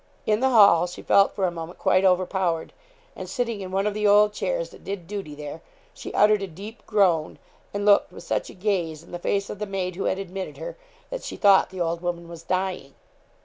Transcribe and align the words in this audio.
In 0.25 0.39
the 0.39 0.49
hall, 0.49 0.87
she 0.87 1.03
felt 1.03 1.35
for 1.35 1.45
a 1.45 1.51
moment 1.51 1.77
quite 1.77 2.03
overpowered, 2.03 2.73
and 3.15 3.29
sitting 3.29 3.61
in 3.61 3.69
one 3.69 3.85
of 3.85 3.93
the 3.93 4.07
old 4.07 4.33
chairs 4.33 4.71
that 4.71 4.83
did 4.83 5.05
duty 5.05 5.35
there, 5.35 5.61
she 5.93 6.11
uttered 6.15 6.41
a 6.41 6.47
deep 6.47 6.83
groan, 6.87 7.37
and 7.71 7.85
looked 7.85 8.11
with 8.11 8.23
such 8.23 8.49
a 8.49 8.55
gaze 8.55 9.03
in 9.03 9.11
the 9.11 9.19
face 9.19 9.47
of 9.47 9.59
the 9.59 9.67
maid 9.67 9.95
who 9.95 10.05
had 10.05 10.17
admitted 10.17 10.57
her, 10.57 10.75
that 11.11 11.21
she 11.21 11.37
thought 11.37 11.69
the 11.69 11.81
old 11.81 12.01
woman 12.01 12.27
was 12.27 12.41
dying. 12.41 12.95